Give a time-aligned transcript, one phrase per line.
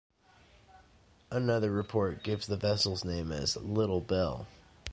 [1.29, 4.47] Another report gives the vessel's name as "Little Bell".